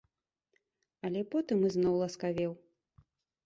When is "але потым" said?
1.11-1.57